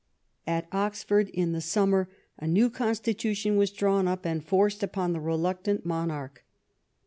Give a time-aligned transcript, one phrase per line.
[0.47, 2.09] At Oxford, in the summer,
[2.39, 6.43] a new constitu tion was drawn up and forced upon tlie reluctant monarch.